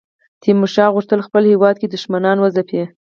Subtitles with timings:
[0.41, 2.81] تیمورشاه غوښتل په خپل هیواد کې دښمنان وځپي.